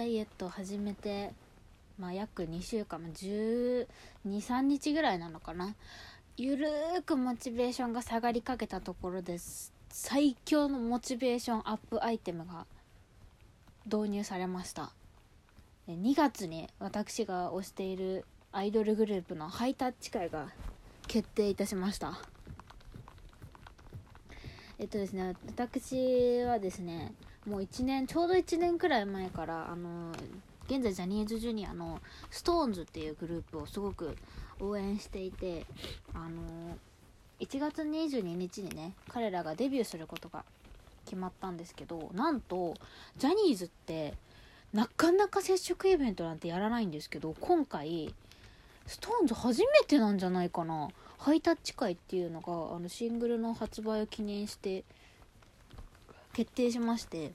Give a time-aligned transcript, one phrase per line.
[0.00, 1.30] ダイエットを始めて
[1.98, 5.74] まあ約2週間1213日ぐらいなのかな。
[6.38, 12.64] ゆるーくモチベーションが下がりかけたところです最強のモチベーションアップアイテムが
[13.84, 14.90] 導入されました。
[15.86, 20.48] 2月に私が推しているアイドルグループのハイタッチ会が
[21.08, 22.18] 決定いたしました。
[24.78, 27.12] えっとですね私はですね
[27.46, 30.12] もう1年ちょうど1年くらい前からあの
[30.68, 34.16] 現在ジャニーズジュニアの SixTONES っていうグループをすごく
[34.60, 35.66] 応援していて
[36.14, 36.76] あの
[37.40, 40.44] 1月22日にね彼らがデビューすることが
[41.06, 42.74] 決まったんですけどなんと
[43.16, 44.14] ジャニーズって
[44.72, 48.14] なかなか接触イベントなんてやらないんですけど今回
[48.86, 50.88] SixTONES 初めてなんじゃないかな。
[51.18, 54.84] ハイタッチ会っていうのがあのシングルの発売を記念して
[56.32, 57.32] 決定しまして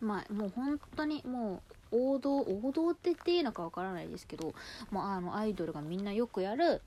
[0.00, 4.54] まあもう本当にもう王道王道って言っていいのかわからないですけど、
[4.90, 6.82] まあ、あのアイドルがみんなよくやる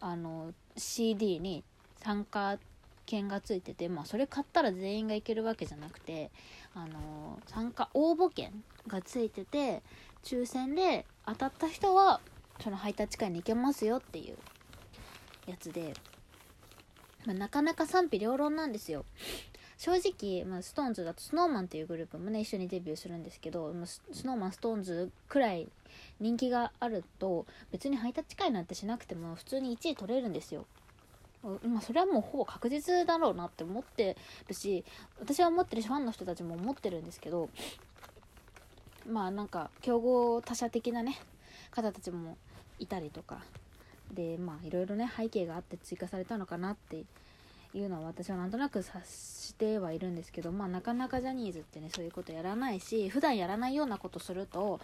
[0.00, 1.62] あの CD に
[2.02, 2.58] 参加
[3.06, 6.30] 券がついてて、まあ、それ買ったら全員がいけるわけじゃなくて
[6.74, 8.52] あの参加応募券
[8.86, 9.82] がついてて
[10.22, 12.20] 抽選で当たった人は
[12.62, 14.36] そのハイタッチ会に行けますよっていう
[15.46, 15.94] やつで、
[17.24, 19.04] まあ、なかなか賛否両論なんですよ。
[19.78, 25.68] 正直、まあ、ストーンズだと SnowMan っていうグループもね一緒にデビューするんですけど、まあ、SnowMan、SixTONES くらい
[26.18, 30.66] 人気があると別にハイタッチ会なんてしなくても普通に1位取れるんですよ。
[31.62, 34.16] まあ、それはもうほぼ確実だろうなって思って
[34.48, 34.84] るし
[35.20, 37.48] 私は思ってるしファンの人たちも思ってるんですけど
[39.08, 41.16] まあなんか競合他社的なね
[41.70, 42.36] 方たちも
[42.80, 43.44] いたりとか
[44.12, 47.04] でまあいろいろね背景があって追加されたのかなって
[47.74, 54.80] いうのは私はなんとなく察してはいるんですけどまあなかなかジャニーズってねそういうことやらないし普段やらないようなことすると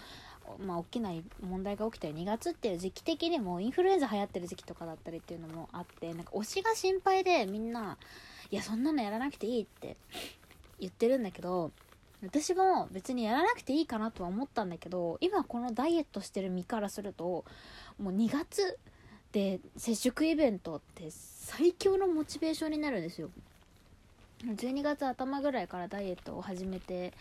[0.65, 1.11] まあ大きな
[1.43, 7.97] 問題が起きたよ2月っていう時期的にもインフルエンザ流行ってる時期とかだったりっていうのもあってなんか推しが心配でみんな
[8.51, 9.97] いやそんなのやらなくていいって
[10.79, 11.71] 言ってるんだけど
[12.23, 17.45] 私も別にやらなくていいかなとは思ったんだけど今このダイエットしてる身からすると
[17.99, 18.79] もう2月
[19.35, 23.31] で接触イベントって最強のモチベーションになるんですよ。
[24.47, 27.13] 12月頭ぐらいからダイエットを始めて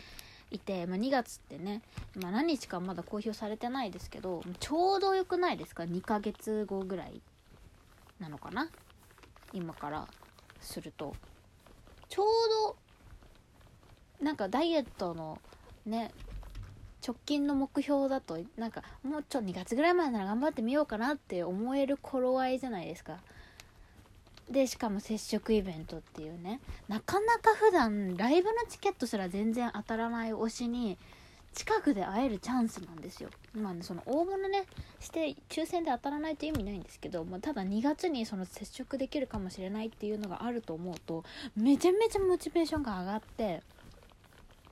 [0.52, 1.82] いて、まあ、2月ってね、
[2.22, 7.20] まあ、何日かまだ公表されてないですけどちょうどよくないですか？2ヶ月後ぐらい
[8.20, 8.70] なのかな？
[9.52, 10.08] 今から
[10.62, 11.16] すると。
[12.10, 12.28] ちょう
[14.20, 15.42] どなんかダイエットの
[15.88, 16.12] ね
[17.06, 23.18] 直近の目標だとなんかもうちょっと2月ぐらいまでなら頑張ってみようかなって思える頃合いじゃないですか。
[24.50, 26.60] でしかも接触イベントっていうね。
[26.88, 30.98] なかなか普段ライブのチケットすら全然当たらない推しに
[31.54, 33.30] 近くで会えるチャンスなんですよ。
[33.54, 34.66] まあねその応募のね
[35.00, 41.24] して抽選で当たらないと意味ないんですけど、まあ、ただ2月にその接触できるかもしれないっていうのがあると思うと
[41.56, 43.62] めちゃめちゃモチベーションが上がって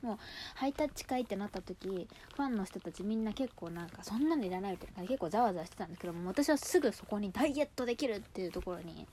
[0.02, 0.18] もう
[0.54, 9.06] ハイタッチ会ってなった時ファンの人たちみんな結構なんかそんなのいらないみたいな結構ざわざわしてたんですけども私はすぐそこにダイエットできるっていうところに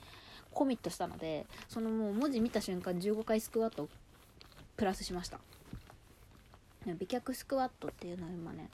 [0.52, 3.88] コミットしたのでそのもう文字見た瞬間15回スクワット
[4.78, 5.40] プラスしました。
[6.86, 8.70] 美脚スクワットっていうのは今ね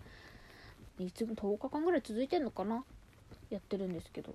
[1.00, 2.84] いつも10日間ぐらい続いてんのかな？
[3.50, 4.34] やってるんですけど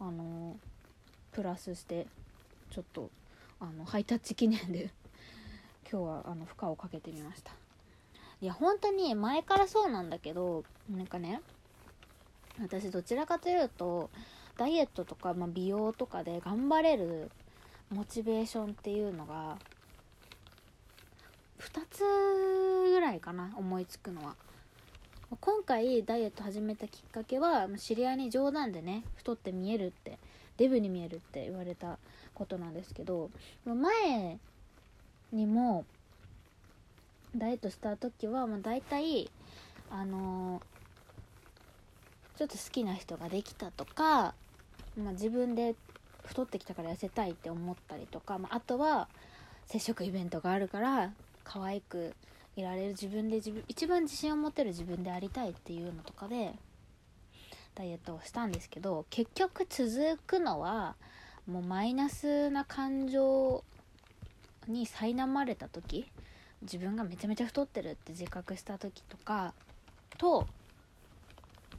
[0.00, 2.06] あのー、プラスして
[2.70, 3.10] ちょっと
[3.60, 4.90] あのハイタッチ記念で
[5.90, 7.52] 今日はあの負荷をかけてみました。
[8.40, 11.40] いや本当に前からそうなんだけどなんかね
[12.60, 14.10] 私どちらかというと
[14.56, 17.30] ダイエットとか、まあ、美容とかで頑張れる
[17.90, 19.56] モチベーションっていうのが
[21.58, 22.04] 2つ
[22.90, 24.36] ぐらいかな思いつくのは。
[25.40, 30.18] 今回ダイエット始めたきっかけは知り合いに冗談でね太って見えるって
[30.58, 31.98] デブに見えるって言われた
[32.34, 33.30] ことなんですけど
[33.64, 34.38] 前
[35.32, 35.84] にも
[37.36, 39.30] ダイエットした時は、まあ、大体
[39.90, 44.34] あのー、ちょっと好きな人ができたとか、
[44.96, 45.74] まあ、自分で
[46.24, 49.08] 太ってきたから痩せたいって思ったりとか、まあ、あとは
[49.66, 51.12] 接触イベントがあるから
[51.42, 52.14] 可愛く
[52.56, 56.52] いられる自分で自分一番自信を持てる自分でありたいっていうのとかで
[57.74, 60.94] ダイエットをしたんですけど結局続くのは
[61.46, 63.64] もうマイナスな感情
[64.68, 66.06] に苛まれた時
[66.62, 69.54] 自分がめちゃめちゃ太ってるって自覚した時とか
[70.18, 70.46] と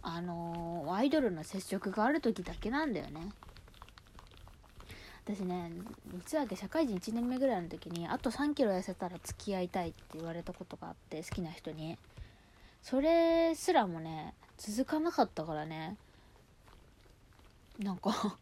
[0.01, 3.29] あのー、アイドルの接触がある時だけなんだよね。
[5.23, 5.71] 私ね
[6.13, 11.97] 実は社会人1年目ぐらいの時にあと3キロ痩せたら付き合いたいって言われたことがあって好きな人に。
[12.83, 15.97] それすらもね続かなかったからね。
[17.79, 18.37] なんか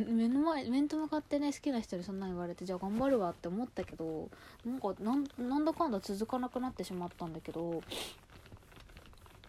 [0.00, 4.28] 目の前面と向かってね好きな人にそんな言われてじゃあ頑張るわって思ったけど
[4.64, 4.94] なんか
[5.38, 7.82] なんだかんだ続かなくなってしまったんだけど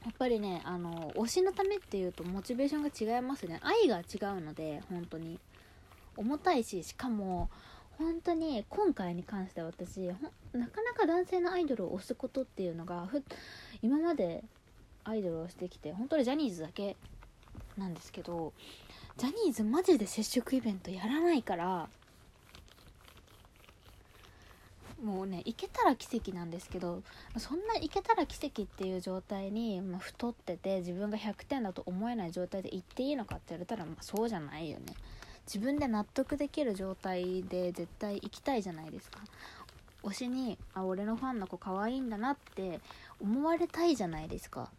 [0.04, 3.60] やっぱりねあの推しのためっていうとモチベーションが違いますね。
[3.64, 5.40] 愛が違うので本当に。
[6.16, 7.50] 重たいししかも
[7.98, 13.08] 本当に今回に関しては私なかなか男性のアイドルを推すことっていうのが
[13.82, 14.44] 今まで
[15.04, 16.96] アイドルをしてきて本当にジャニーズだけ
[17.78, 18.54] なんですけど
[19.18, 21.90] ジャニーズマジで接触イベントやらないから。
[25.04, 27.04] もうね行けたら奇跡なんですけど
[27.38, 34.94] そんな行けたら奇跡っていう状態に、まあ、太ってて自分が100点だと思えない状態で行っていいのかって言われたら、まあ、そうじゃないよね。
[35.46, 39.20] 自分で納得できる状態で絶対行きたいじゃないですか。
[40.04, 42.80] 推しにあ俺のファンの子可愛いんだなって
[43.22, 44.70] 思われたいじゃないですか。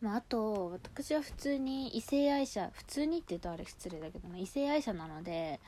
[0.00, 5.58] まあ、あと私は普通に異性愛者普通にって言うとあれ失礼だけどな異性愛者なので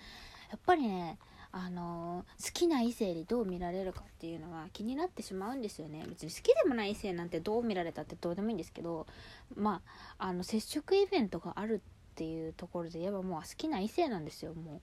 [0.50, 1.19] やっぱりね
[1.50, 6.04] あの、好きな異性にどう見られるかっていうのは気になってしまうんですよね。
[6.06, 9.06] 別に好きでもない異性なんてどう見られたってどうでもいいんですけど
[9.56, 9.80] ま
[10.19, 14.52] ああの接触イベントがあるっていうところで言えばもう好きな異性なんですよ。
[14.54, 14.81] もう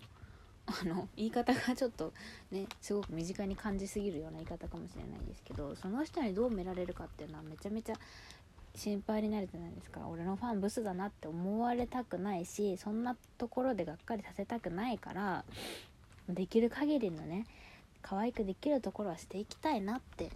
[0.66, 2.14] あの言い方がちょっと
[2.52, 7.96] ねすごく身近に感じすぎるような言い方かもしれないですけどその人にどう見られるかっていうのはめちゃめちゃ
[8.76, 10.02] 心配になるじゃないですか。
[10.08, 15.46] 俺のファンブスだなって思われたくないしそんなところでがっかりさせたくないから
[16.30, 17.46] できる限りのね
[18.02, 20.30] 可愛くできるところはしていきたいなって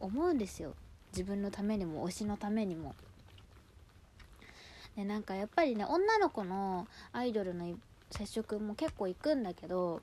[0.00, 0.74] 思うんですよ。
[1.12, 2.94] 自分のためにも推しのためにも。
[4.96, 7.74] でなんかやっぱりね女の子のアイドルの
[8.10, 10.02] 接触も結構行くんだけど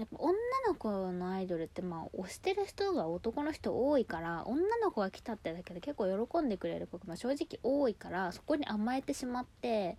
[0.00, 0.34] やっぱ女
[0.66, 9.98] の子のアイドルってまあ推してる人が男の人多いから女の子が来たってだけで結構喜んでくれる子が、正直多いからそこに甘えてしまって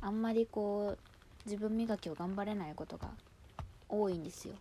[0.00, 0.98] あんまりこう
[1.46, 3.08] 自分磨きを頑張れないことが
[3.88, 4.54] 多いんですよ。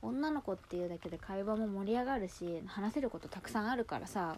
[0.00, 4.36] 女の子っていうだけで会話も盛り上がるし話せることたくさんあるからさ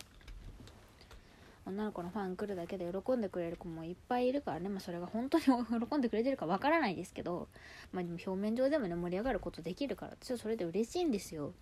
[1.66, 7.48] 女の子のファン来るだけで喜んでくれる子もいっぱいいるからね、まあ、それが本当に喜んでくれてるかわからないですけど、
[7.92, 11.52] まあ、でも表面上でもね盛り上がることできるから私はそれで嬉しいんですよ。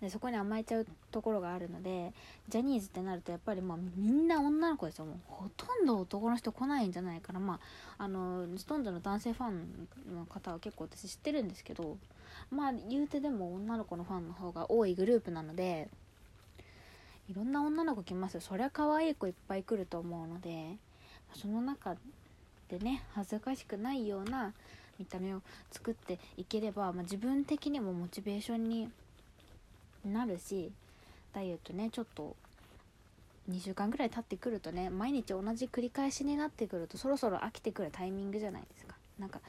[0.00, 2.12] でそこに甘えちゃうところがあるので
[2.48, 5.06] ジャニーズってなるとやっぱりまあみんな女の子ですよ。
[5.06, 7.40] もうほとんど男の人来ないんじゃないかな。
[7.40, 7.60] ま
[7.96, 11.96] ああのストーンズの男性ファンの方は結構私知ってるんですけど。
[12.50, 15.88] まあ言うてでも女の子のファンの方が多いグループなので
[17.28, 18.40] いろんな女の子来ます。
[18.40, 20.76] そりゃ可愛い子いっぱい来ると思うので
[21.34, 21.96] その中
[22.68, 24.52] でね恥ずかしくないような
[24.98, 25.42] 見た目を
[25.72, 28.88] 作っていければ、まあ、自分的にもモチベーションに
[30.04, 30.70] なるし
[31.32, 32.36] ダイエットねちょっと
[33.50, 38.96] 2週間ぐらい経ってくるとね毎日同じ繰り返しになってくるとそろそろ飽きてくるタイミングじゃないですか。
[39.18, 39.40] なんか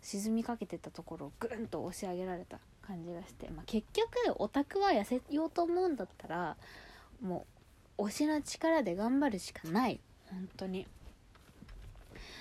[0.00, 6.56] 沈みかけてたところをぐんと押し上げられた感じがして、まあ、結局オタクは痩せようと思うんだったら
[7.22, 7.46] も
[7.98, 10.00] う推しの力で頑張るしかない。
[10.30, 10.86] 本当に。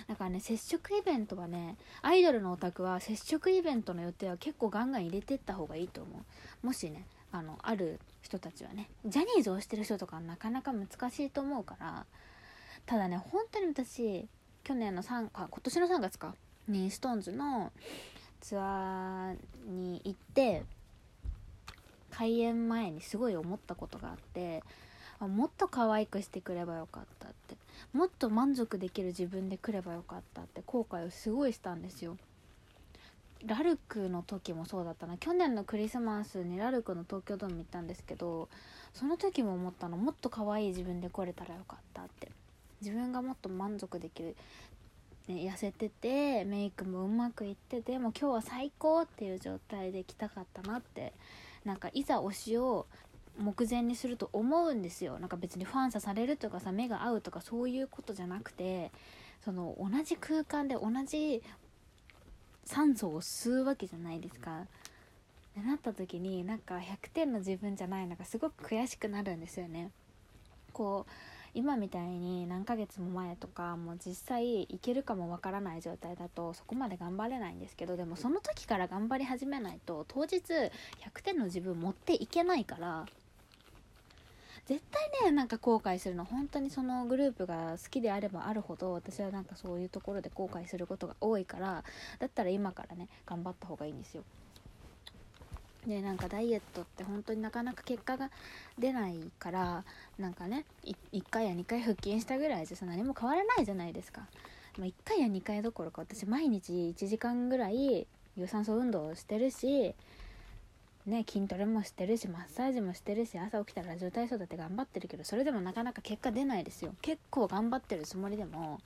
[0.07, 6.11] だからね接触イベントはねアイドルのオタクは接触イベントの予定は結構ガンガン入れてった方がいいと思
[6.63, 6.65] う。
[6.65, 12.05] もしねあのある人たちはねジャニーズをしてる人とかなかなか難しいと思うから
[12.85, 14.27] ただね本当に私
[14.63, 16.35] 去年の3あ今年の3月か
[16.67, 17.71] に SixTONES の
[18.41, 20.63] ツアーに行って
[22.12, 24.63] 開演前にすごい思ったことがあって
[25.20, 27.56] あもっと可愛くしてくればよかったって。
[27.94, 32.18] もっと満足できる自分で来ればよかったって後悔をすごいしたんですよ。
[33.46, 35.18] ラルクの時もそうだったな。
[35.18, 38.50] 去年のクリスマスにラルクの東京ドーム行ったんですけど
[38.94, 39.98] その時も思ったの。
[39.98, 42.32] もっと可愛い自分で来れたらよかったって。
[42.82, 44.36] 自分がもっと満足できる、
[45.27, 51.13] ね、痩せててメイクもうまくいっててもう今日は最高っていう状態で来たかったなって
[51.65, 52.88] なんかいざ推しを
[53.38, 58.91] 目前にすると思うんですよなんか別にファンサされるとかさ目が合うとかそういうことじゃなくて
[59.44, 61.41] その同じ空間で同じ
[62.65, 64.62] 酸素を吸うわけじゃないですか。
[64.62, 64.63] っ
[65.53, 69.91] てなった時になんか100点の自分じゃないのがすごく悔しくなるんですよね。
[70.72, 71.12] こう
[71.53, 80.72] 今みたいに何ヶ月も前とかもう実際いけるかもわからない状態だとそこまで頑張れないんですけどでもその時から頑張り始めないと当日100
[81.24, 83.05] 点の自分持っていけないから
[84.65, 91.84] 絶対ねなんか後悔するの本当にそのグループが好きであればあるほど私はなんかそういうところで後悔することが多いから
[92.20, 94.24] だったら今からね頑張った方がいいんですよ。
[95.88, 98.29] でなんかダイエットって本当になかなか結果が
[98.77, 99.83] 出ないから
[100.19, 104.21] なんかね1回や2回腹筋したぐらいじゃさ何も変わらないじゃないですか、
[104.77, 109.95] まあ、1回や2回どころか私毎日1時間ぐらい有酸素運動をしてるし
[111.05, 116.93] ね、筋トレもしてるしマッサージもしてるし朝起きたらラジオ体操だって頑張ってるけどそれでもなかなか結果出ないですよ。
[117.01, 118.79] 結構頑張ってるつもりでも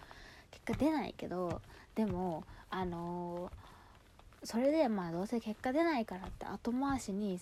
[0.52, 1.62] 結果出ないけど
[1.94, 3.65] でもあのー、
[4.46, 7.40] それでまあどうせ結果出ないからって後回しに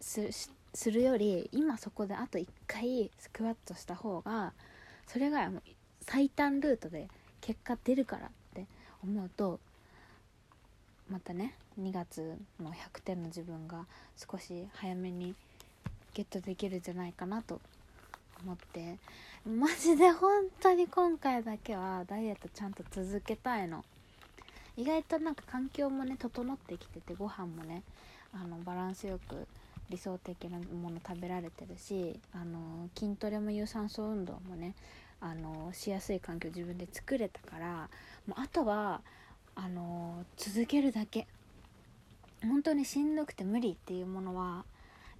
[0.00, 4.52] するより今そこであと1回スクワットした方が
[5.06, 5.50] それが
[6.02, 7.08] 最短ルートで
[7.40, 8.66] 結果出るからって
[9.02, 9.60] 思うと
[11.10, 15.34] またね2月の100点の自分が少し早めに
[16.14, 17.60] ゲットできるんじゃないかなと
[18.42, 18.98] 思って。
[19.44, 23.84] マジで本当に今回だけはダイエットちゃんと続けたいの。
[24.76, 27.82] 意外となんか環境もね整ってきててご飯もね
[28.32, 29.46] あのバランスよく
[29.90, 34.74] 理想的なもの食べられてるしあの筋トレも有酸素運動もね
[35.20, 37.88] あのしやすい環境自分で作れたから
[38.26, 39.02] もうあとは
[39.54, 41.26] あの続けるだけ。
[42.42, 44.64] 本当にしんどくて無理っていうものは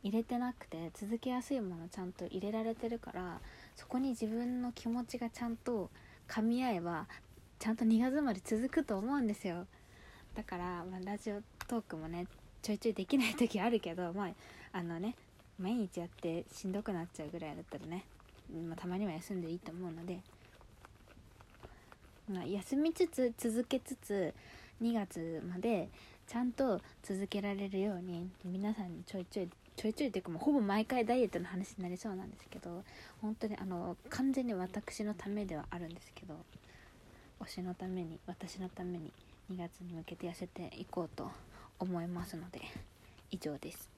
[0.02, 3.40] 入れてなくて続けやすいものちゃんと入れられてるから
[3.76, 5.90] そこに自分の気持ちがちゃんと
[6.28, 7.06] 噛み合えば
[7.62, 9.68] ちゃんと2月まで続くと思うんですよ。
[10.34, 12.26] だから、まあ、ラジオトークもね
[12.60, 14.30] ちょいちょいできない時あるけどまあ
[14.72, 15.14] あのね
[15.60, 18.04] 毎日やってしんどくなっちゃうぐらいだったらね、
[18.66, 20.18] まあ、たまには休んでいいと思うので
[22.28, 24.34] まあ、休みつつ続けつつ
[24.82, 25.88] 2月まで
[26.26, 32.82] ちゃんと続けられるように皆さんにちょいちょいちょいちょいっていうかもうほぼ毎回ダイエットの話になりそうなんですけど
[33.20, 36.34] 本当にあの完全に私のためではあるんですけど
[37.42, 39.12] 推しのために私のために
[39.50, 41.28] 2月に向けて痩せていこうと
[41.80, 42.60] 思いますので
[43.30, 43.91] 以上です。